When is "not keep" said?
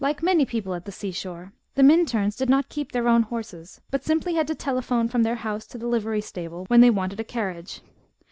2.49-2.91